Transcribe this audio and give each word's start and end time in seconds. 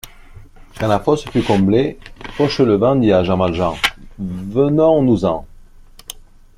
Quand 0.79 0.87
la 0.87 0.99
fosse 0.99 1.25
fut 1.29 1.43
comblée, 1.43 1.99
Fauchelevent 2.31 2.95
dit 2.95 3.11
à 3.11 3.23
Jean 3.23 3.37
Valjean:— 3.37 3.75
Venons-nous-en. 4.17 5.45